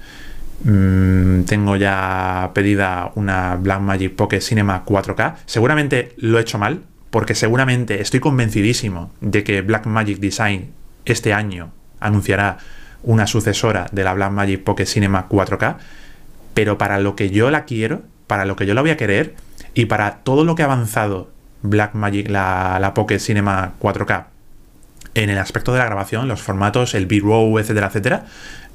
[0.64, 5.36] Mm, tengo ya pedida una Blackmagic Pocket Cinema 4K.
[5.46, 10.72] Seguramente lo he hecho mal, porque seguramente estoy convencidísimo de que Blackmagic Design
[11.06, 12.58] este año anunciará
[13.06, 15.78] una sucesora de la Blackmagic Pocket Cinema 4K,
[16.54, 19.36] pero para lo que yo la quiero, para lo que yo la voy a querer
[19.74, 24.26] y para todo lo que ha avanzado Blackmagic, la, la Pocket Cinema 4K
[25.14, 28.26] en el aspecto de la grabación, los formatos, el B-roll, etcétera, etcétera,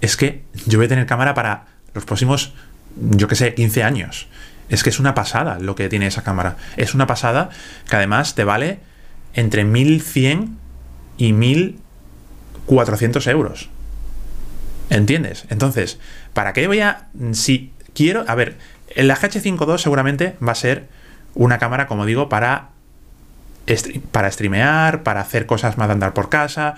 [0.00, 2.54] es que yo voy a tener cámara para los próximos,
[2.96, 4.28] yo que sé, 15 años.
[4.70, 6.56] Es que es una pasada lo que tiene esa cámara.
[6.76, 7.50] Es una pasada
[7.88, 8.78] que además te vale
[9.34, 10.56] entre 1100
[11.18, 13.68] y 1400 euros.
[14.90, 15.46] ¿Entiendes?
[15.48, 15.98] Entonces,
[16.34, 17.06] ¿para qué voy a...
[17.32, 18.24] Si quiero...
[18.26, 18.56] A ver,
[18.96, 20.88] la GH52 seguramente va a ser
[21.34, 22.70] una cámara, como digo, para,
[24.10, 26.74] para streamear, para hacer cosas más de andar por casa.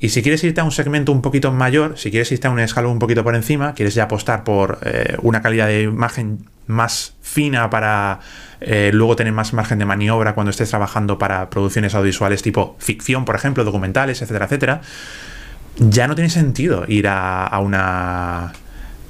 [0.00, 2.58] Y si quieres irte a un segmento un poquito mayor, si quieres irte a un
[2.58, 7.14] escalón un poquito por encima, quieres ya apostar por eh, una calidad de imagen más
[7.22, 8.18] fina para
[8.60, 13.24] eh, luego tener más margen de maniobra cuando estés trabajando para producciones audiovisuales tipo ficción,
[13.24, 14.80] por ejemplo, documentales, etcétera, etcétera
[15.76, 18.52] ya no tiene sentido ir a, una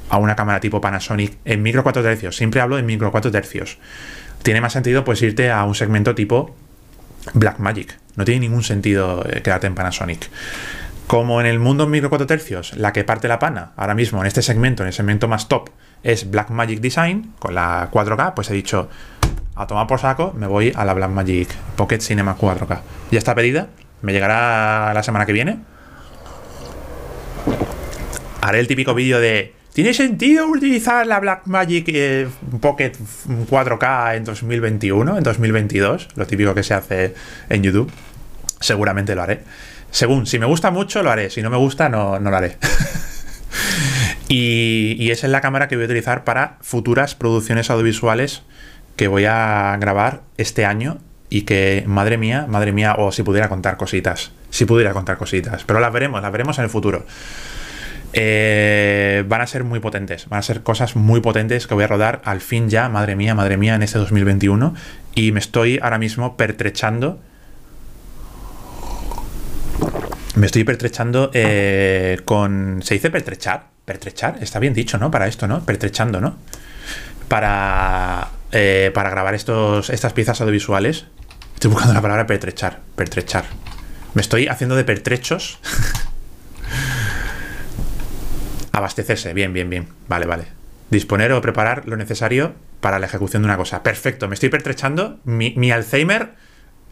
[0.09, 2.37] a una cámara tipo Panasonic en micro 4 tercios.
[2.37, 3.79] Siempre hablo de micro 4 tercios.
[4.43, 6.55] Tiene más sentido pues irte a un segmento tipo
[7.35, 7.99] Blackmagic.
[8.17, 10.29] No tiene ningún sentido eh, quedarte en Panasonic.
[11.07, 14.27] Como en el mundo micro 4 tercios, la que parte la pana ahora mismo en
[14.27, 15.71] este segmento, en el segmento más top,
[16.03, 18.89] es Blackmagic Design con la 4K, pues he dicho
[19.55, 22.81] a tomar por saco, me voy a la Blackmagic Pocket Cinema 4K.
[23.11, 23.69] Ya está pedida,
[24.01, 25.72] me llegará la semana que viene
[28.43, 32.29] haré el típico vídeo de ¿Tiene sentido utilizar la Blackmagic eh,
[32.61, 32.93] Pocket
[33.49, 36.09] 4K en 2021, en 2022?
[36.15, 37.15] Lo típico que se hace
[37.49, 37.91] en YouTube.
[38.61, 39.41] Seguramente lo haré.
[39.91, 42.59] Según, si me gusta mucho lo haré, si no me gusta no, no lo haré.
[44.29, 48.43] y, y esa es la cámara que voy a utilizar para futuras producciones audiovisuales
[48.97, 50.99] que voy a grabar este año
[51.31, 55.65] y que, madre mía, madre mía, o si pudiera contar cositas, si pudiera contar cositas,
[55.65, 57.07] pero las veremos, las veremos en el futuro.
[58.15, 61.87] Eh, van a ser muy potentes, van a ser cosas muy potentes que voy a
[61.87, 64.75] rodar al fin ya, madre mía, madre mía, en este 2021
[65.15, 67.21] y me estoy ahora mismo pertrechando.
[70.35, 72.81] Me estoy pertrechando eh, con...
[72.83, 73.67] ¿Se dice pertrechar?
[73.85, 75.11] Pertrechar, está bien dicho, ¿no?
[75.11, 75.65] Para esto, ¿no?
[75.65, 76.37] Pertrechando, ¿no?
[77.29, 81.07] Para, eh, para grabar estos, estas piezas audiovisuales.
[81.55, 83.45] Estoy buscando la palabra pertrechar, pertrechar.
[84.15, 85.59] Me estoy haciendo de pertrechos.
[88.73, 89.87] Abastecerse, bien, bien, bien.
[90.09, 90.45] Vale, vale.
[90.91, 93.83] Disponer o preparar lo necesario para la ejecución de una cosa.
[93.83, 95.19] Perfecto, me estoy pertrechando.
[95.25, 96.31] Mi, Alzheimer,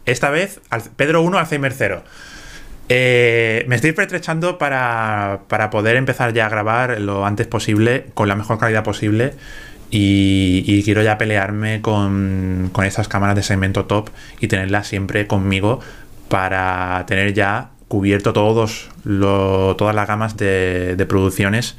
[0.07, 0.61] esta vez,
[0.97, 2.05] Pedro 1, Alzheimer 0.
[2.89, 8.29] Eh, me estoy pertrechando para, para, poder empezar ya a grabar lo antes posible, con
[8.29, 9.35] la mejor calidad posible.
[9.91, 15.81] Y, quiero ya pelearme con, con estas cámaras de segmento top y tenerlas siempre conmigo
[16.29, 21.75] para tener ya cubierto todos todas las gamas de, producciones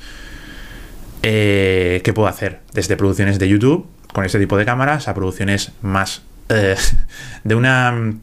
[1.23, 2.59] eh, que puedo hacer.
[2.73, 6.75] Desde producciones de YouTube con este tipo de cámaras a producciones más eh,
[7.45, 8.13] de una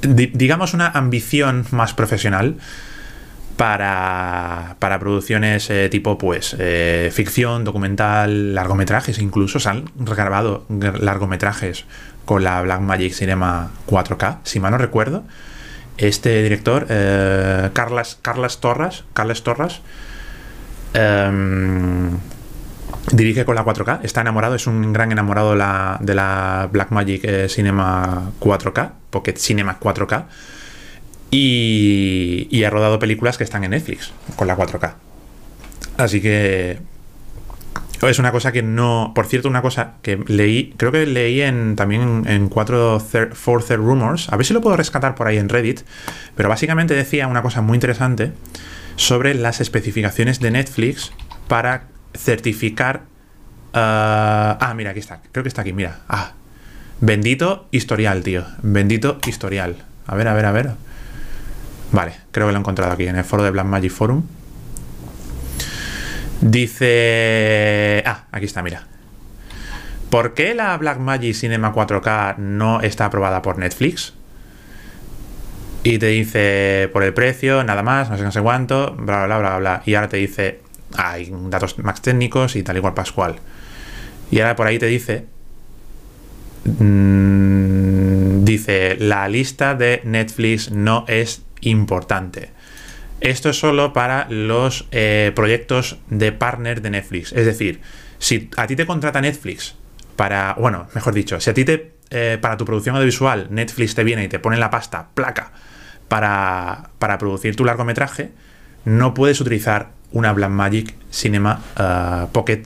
[0.00, 2.56] digamos una ambición más profesional
[3.58, 6.56] para, para producciones eh, tipo pues
[7.10, 11.84] ficción, documental, largometrajes incluso se han grabado largometrajes
[12.24, 15.24] con la Blackmagic Cinema 4K, si mal no recuerdo
[15.98, 18.60] este director, eh, Carlas, Carlas
[19.12, 19.42] Carles
[20.94, 22.18] em,
[23.12, 27.24] dirige con la 4K, está enamorado, es un gran enamorado de la, de la Blackmagic
[27.24, 30.24] eh, Cinema 4K, Pocket Cinema 4K,
[31.30, 34.94] y, y ha rodado películas que están en Netflix con la 4K.
[35.98, 36.78] Así que
[38.06, 39.12] es una cosa que no.
[39.14, 44.28] Por cierto, una cosa que leí, creo que leí en, también en 4 Third Rumors,
[44.32, 45.80] a ver si lo puedo rescatar por ahí en Reddit,
[46.36, 48.32] pero básicamente decía una cosa muy interesante
[48.94, 51.12] sobre las especificaciones de Netflix
[51.48, 53.02] para certificar.
[53.72, 56.00] ah, ah mira, aquí está, creo que está aquí, mira.
[56.08, 56.34] Ah,
[57.00, 58.44] bendito historial, tío.
[58.62, 59.76] Bendito historial.
[60.06, 60.70] A ver, a ver, a ver.
[61.90, 64.22] Vale, creo que lo he encontrado aquí en el foro de Black Magic Forum.
[66.40, 68.02] Dice...
[68.06, 68.86] Ah, aquí está, mira.
[70.10, 74.14] ¿Por qué la Blackmagic Cinema 4K no está aprobada por Netflix?
[75.82, 79.38] Y te dice por el precio, nada más, no sé, no sé cuánto, bla, bla,
[79.38, 80.60] bla, bla, Y ahora te dice,
[80.96, 83.36] hay datos más técnicos y tal igual Pascual.
[84.30, 85.26] Y ahora por ahí te dice,
[86.64, 92.50] mm, dice, la lista de Netflix no es importante.
[93.20, 97.32] Esto es solo para los eh, proyectos de partner de Netflix.
[97.32, 97.80] Es decir,
[98.18, 99.74] si a ti te contrata Netflix
[100.16, 104.04] para, bueno, mejor dicho, si a ti te, eh, para tu producción audiovisual Netflix te
[104.04, 105.52] viene y te pone la pasta, placa,
[106.08, 108.30] para, para producir tu largometraje,
[108.84, 112.62] no puedes utilizar una Blackmagic Cinema eh, Pocket,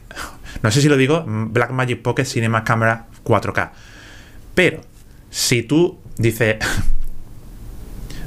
[0.63, 3.71] no sé si lo digo, Blackmagic Pocket Cinema Camera 4K.
[4.55, 4.83] Pero,
[5.31, 6.59] si tú, dice,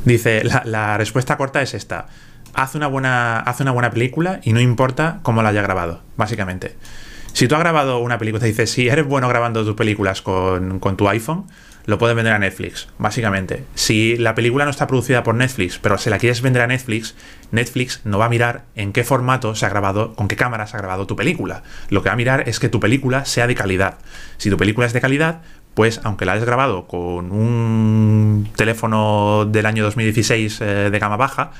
[0.05, 2.07] Dice, la, respuesta corta es esta.
[2.53, 6.75] Haz una, buena, una buena película y no importa cómo la haya grabado, básicamente.
[7.33, 10.79] Si tú has grabado una película, te dice, si eres bueno grabando tus películas con,
[10.79, 11.47] tu iPhone,
[11.85, 13.65] lo puedes vender a Netflix, básicamente.
[13.75, 17.13] Si la película no está producida por Netflix, pero se la quieres vender a Netflix,
[17.51, 20.77] Netflix no va a mirar en qué formato se ha grabado, con qué cámara se
[20.77, 21.63] ha grabado tu película.
[21.89, 23.97] Lo que va a mirar es que tu película sea de calidad.
[24.37, 25.41] Si tu película es de calidad,
[25.75, 31.51] pues aunque la hayas grabado con un teléfono del año 2016 eh, de gama baja,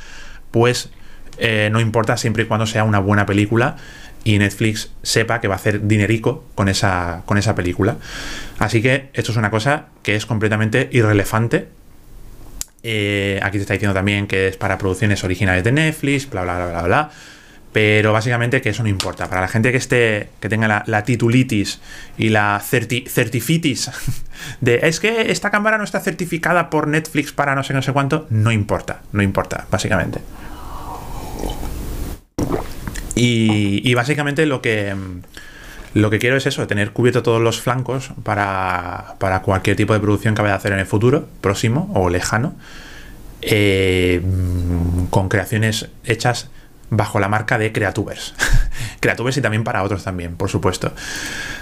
[0.51, 0.89] pues
[1.37, 3.75] eh, no importa siempre y cuando sea una buena película
[4.23, 7.97] y Netflix sepa que va a hacer dinerico con esa, con esa película.
[8.57, 11.67] Así que esto es una cosa que es completamente irrelevante.
[12.83, 16.55] Eh, aquí te está diciendo también que es para producciones originales de Netflix, bla, bla,
[16.55, 17.11] bla, bla, bla.
[17.75, 19.27] Pero básicamente que eso no importa.
[19.27, 21.81] Para la gente que esté, que tenga la, titulitis
[22.17, 23.91] y la certifitis
[24.61, 27.91] de es que esta cámara no está certificada por Netflix para no sé no sé
[27.91, 30.21] cuánto, no importa, no importa, básicamente.
[33.13, 34.95] Y, básicamente lo que
[35.93, 39.99] lo que quiero es eso, tener cubierto todos los flancos para, para cualquier tipo de
[39.99, 42.55] producción que vaya a hacer en el futuro, próximo o lejano,
[43.41, 44.21] eh,
[45.09, 46.49] con creaciones hechas
[46.89, 48.33] bajo la marca de Creatubers.
[48.99, 50.93] Creatubers y también para otros también, por supuesto.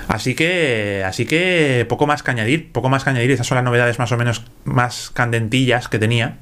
[0.08, 3.32] Así que, así que poco más que añadir, poco más que añadir.
[3.32, 6.38] Esas son las novedades más o menos más candentillas que tenía.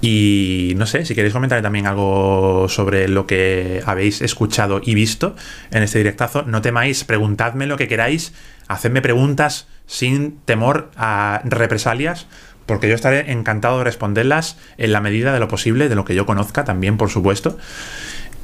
[0.00, 5.34] Y no sé, si queréis comentar también algo sobre lo que habéis escuchado y visto
[5.72, 8.32] en este directazo, no temáis, preguntadme lo que queráis,
[8.68, 12.26] hacedme preguntas sin temor a represalias,
[12.68, 16.14] porque yo estaré encantado de responderlas en la medida de lo posible, de lo que
[16.14, 17.56] yo conozca también, por supuesto.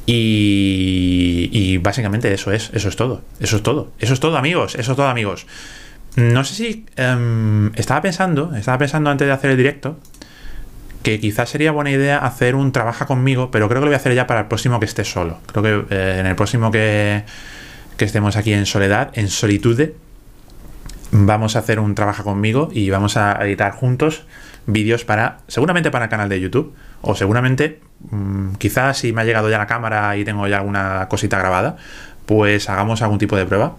[0.06, 4.92] Y, básicamente eso es, eso es todo, eso es todo, eso es todo amigos, eso
[4.92, 5.46] es todo amigos.
[6.16, 9.98] No sé si em, estaba pensando, estaba pensando antes de hacer el directo,
[11.02, 13.98] que quizás sería buena idea hacer un trabaja conmigo, pero creo que lo voy a
[13.98, 15.38] hacer ya para el próximo que esté solo.
[15.52, 17.24] Creo que eh, en el próximo que,
[17.98, 19.94] que estemos aquí en soledad, en solitude,
[21.10, 24.26] vamos a hacer un trabaja conmigo y vamos a editar juntos
[24.66, 27.80] vídeos para, seguramente para el canal de YouTube, o seguramente,
[28.10, 31.76] mm, quizás si me ha llegado ya la cámara y tengo ya alguna cosita grabada,
[32.26, 33.76] pues hagamos algún tipo de prueba.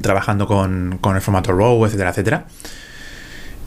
[0.00, 2.44] Trabajando con, con el formato RAW, etcétera, etcétera.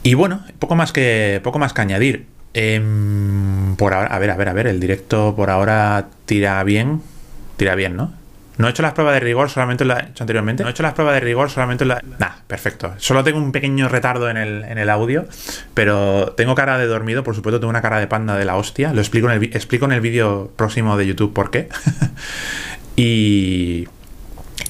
[0.02, 2.26] Y bueno, poco más que, poco más que añadir.
[2.54, 7.02] Em, por ahora, a ver, a ver, a ver, el directo por ahora tira bien.
[7.56, 8.12] Tira bien, ¿no?
[8.56, 10.62] No he hecho las pruebas de rigor, solamente lo he hecho anteriormente.
[10.62, 11.88] No he hecho las pruebas de rigor, solamente he...
[12.18, 12.94] Nah, perfecto.
[12.98, 15.26] Solo tengo un pequeño retardo en el, en el, audio,
[15.74, 18.92] pero tengo cara de dormido, por supuesto, tengo una cara de panda de la hostia.
[18.92, 21.68] Lo explico en el, explico en el vídeo próximo de YouTube por qué.
[22.96, 23.88] y,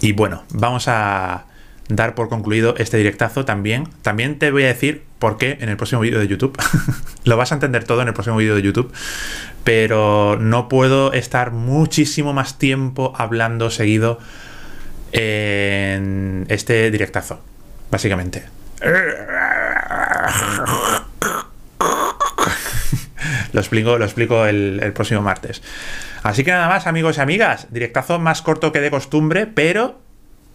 [0.00, 1.44] y bueno, vamos a
[1.88, 3.88] dar por concluido este directazo también.
[4.02, 6.54] También te voy a decir por qué en el próximo vídeo de YouTube.
[7.24, 8.92] Lo vas a entender todo en el próximo vídeo de YouTube.
[9.64, 14.18] Pero no puedo estar muchísimo más tiempo hablando seguido
[15.12, 17.40] en este directazo.
[17.90, 18.44] Básicamente.
[23.54, 25.62] lo explico, lo explico el, el próximo martes.
[26.22, 27.68] Así que nada más, amigos y amigas.
[27.70, 30.02] Directazo más corto que de costumbre, pero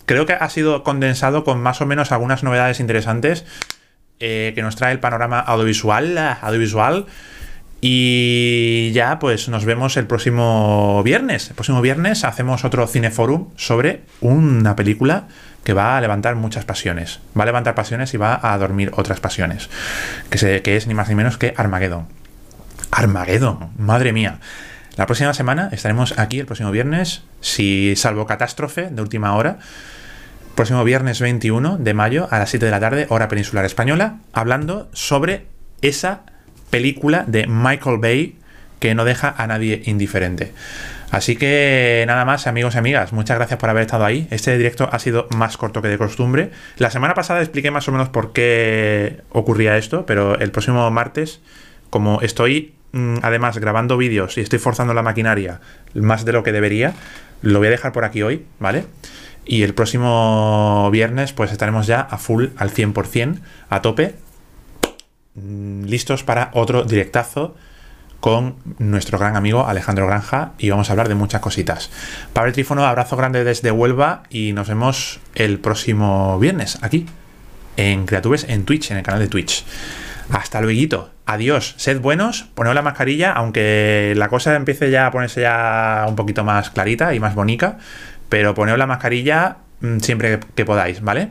[0.05, 3.45] creo que ha sido condensado con más o menos algunas novedades interesantes
[4.19, 7.05] eh, que nos trae el panorama audiovisual, audiovisual.
[7.81, 11.49] Y ya, pues nos vemos el próximo viernes.
[11.49, 15.27] El próximo viernes hacemos otro cineforum sobre una película
[15.63, 17.21] que va a levantar muchas pasiones.
[17.37, 19.69] Va a levantar pasiones y va a dormir otras pasiones.
[20.29, 22.07] Que, que es ni más ni menos que Armageddon.
[22.91, 24.39] Armageddon, madre mía.
[24.97, 29.59] La próxima semana estaremos aquí el próximo viernes, si salvo catástrofe de última hora
[30.59, 34.89] próximo viernes 21 de mayo a las 7 de la tarde, hora peninsular española, hablando
[34.91, 35.45] sobre
[35.81, 36.23] esa
[36.69, 38.35] película de Michael Bay
[38.79, 40.51] que no deja a nadie indiferente.
[41.11, 44.27] Así que nada más, amigos y amigas, muchas gracias por haber estado ahí.
[44.31, 46.51] Este directo ha sido más corto que de costumbre.
[46.75, 51.39] La semana pasada expliqué más o menos por qué ocurría esto, pero el próximo martes,
[51.89, 55.61] como estoy mm, además grabando vídeos y estoy forzando la maquinaria
[55.93, 56.95] más de lo que debería,
[57.43, 58.83] lo voy a dejar por aquí hoy, ¿vale?
[59.51, 63.39] Y el próximo viernes pues estaremos ya a full, al 100%,
[63.69, 64.13] a tope,
[65.33, 67.55] mm, listos para otro directazo
[68.19, 71.89] con nuestro gran amigo Alejandro Granja y vamos a hablar de muchas cositas.
[72.31, 77.07] Pablo Trífono, abrazo grande desde Huelva y nos vemos el próximo viernes aquí
[77.75, 79.65] en Creatubes en Twitch, en el canal de Twitch.
[80.29, 81.09] Hasta luego.
[81.25, 81.73] Adiós.
[81.77, 86.43] Sed buenos, poned la mascarilla, aunque la cosa empiece ya a ponerse ya un poquito
[86.43, 87.79] más clarita y más bonita.
[88.29, 91.29] Pero poneos la mascarilla mm, siempre que podáis, ¿vale?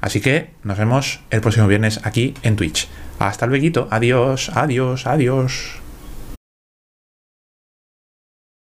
[0.00, 2.88] Así que nos vemos el próximo viernes aquí en Twitch.
[3.18, 5.85] Hasta luego, adiós, adiós, adiós.